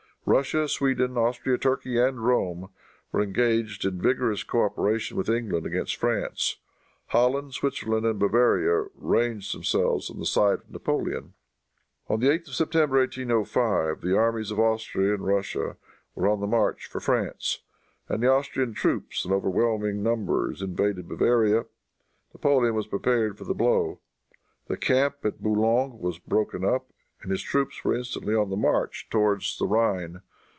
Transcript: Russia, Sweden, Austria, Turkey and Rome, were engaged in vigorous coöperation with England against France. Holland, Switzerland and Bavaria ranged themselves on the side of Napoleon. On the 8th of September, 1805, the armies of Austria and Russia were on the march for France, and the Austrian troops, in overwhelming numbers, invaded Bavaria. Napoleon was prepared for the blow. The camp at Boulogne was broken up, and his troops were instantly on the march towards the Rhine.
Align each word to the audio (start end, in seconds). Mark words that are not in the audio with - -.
Russia, 0.23 0.67
Sweden, 0.67 1.17
Austria, 1.17 1.57
Turkey 1.57 1.97
and 1.97 2.23
Rome, 2.23 2.69
were 3.11 3.23
engaged 3.23 3.83
in 3.85 3.99
vigorous 3.99 4.43
coöperation 4.43 5.13
with 5.13 5.27
England 5.31 5.65
against 5.65 5.95
France. 5.95 6.57
Holland, 7.07 7.55
Switzerland 7.55 8.05
and 8.05 8.19
Bavaria 8.19 8.85
ranged 8.93 9.51
themselves 9.53 10.11
on 10.11 10.19
the 10.19 10.27
side 10.27 10.59
of 10.59 10.69
Napoleon. 10.69 11.33
On 12.07 12.19
the 12.19 12.27
8th 12.27 12.49
of 12.49 12.53
September, 12.53 12.99
1805, 12.99 14.01
the 14.01 14.15
armies 14.15 14.51
of 14.51 14.59
Austria 14.59 15.15
and 15.15 15.25
Russia 15.25 15.75
were 16.13 16.27
on 16.29 16.39
the 16.39 16.45
march 16.47 16.85
for 16.85 16.99
France, 16.99 17.63
and 18.07 18.21
the 18.21 18.31
Austrian 18.31 18.75
troops, 18.75 19.25
in 19.25 19.31
overwhelming 19.33 20.03
numbers, 20.03 20.61
invaded 20.61 21.09
Bavaria. 21.09 21.65
Napoleon 22.31 22.75
was 22.75 22.85
prepared 22.85 23.39
for 23.39 23.45
the 23.45 23.55
blow. 23.55 23.99
The 24.67 24.77
camp 24.77 25.15
at 25.25 25.41
Boulogne 25.41 25.97
was 25.97 26.19
broken 26.19 26.63
up, 26.63 26.85
and 27.23 27.29
his 27.29 27.43
troops 27.43 27.83
were 27.85 27.93
instantly 27.93 28.33
on 28.33 28.49
the 28.49 28.55
march 28.55 29.07
towards 29.11 29.59
the 29.59 29.67
Rhine. 29.67 30.23